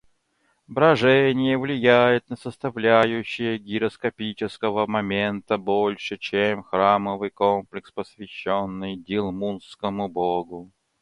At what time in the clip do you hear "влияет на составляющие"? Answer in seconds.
1.59-3.59